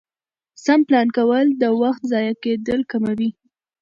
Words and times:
سم 0.63 0.79
پلان 0.87 1.07
کول 1.17 1.45
د 1.61 1.63
وخت 1.81 2.01
ضایع 2.11 2.35
کېدل 2.43 2.81
کموي 2.91 3.29